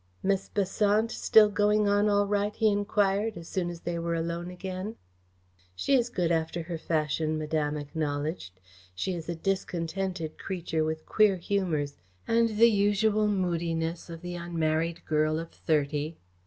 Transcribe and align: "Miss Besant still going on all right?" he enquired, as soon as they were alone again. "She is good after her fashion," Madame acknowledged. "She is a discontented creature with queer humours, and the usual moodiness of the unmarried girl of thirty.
"Miss 0.23 0.49
Besant 0.49 1.11
still 1.11 1.51
going 1.51 1.87
on 1.87 2.09
all 2.09 2.25
right?" 2.25 2.55
he 2.55 2.71
enquired, 2.71 3.37
as 3.37 3.47
soon 3.47 3.69
as 3.69 3.81
they 3.81 3.99
were 3.99 4.15
alone 4.15 4.49
again. 4.49 4.95
"She 5.75 5.93
is 5.93 6.09
good 6.09 6.31
after 6.31 6.63
her 6.63 6.79
fashion," 6.79 7.37
Madame 7.37 7.77
acknowledged. 7.77 8.59
"She 8.95 9.13
is 9.13 9.29
a 9.29 9.35
discontented 9.35 10.39
creature 10.39 10.83
with 10.83 11.05
queer 11.05 11.35
humours, 11.35 11.97
and 12.27 12.49
the 12.57 12.71
usual 12.71 13.27
moodiness 13.27 14.09
of 14.09 14.21
the 14.23 14.33
unmarried 14.33 15.05
girl 15.05 15.37
of 15.37 15.51
thirty. 15.51 16.17